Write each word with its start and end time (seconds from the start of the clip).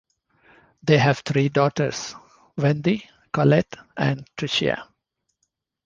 They 0.81 0.97
have 0.97 1.19
three 1.19 1.49
daughters: 1.49 2.15
Wendy, 2.57 3.07
Collette 3.31 3.75
and 3.95 4.25
Tricia. 4.35 4.87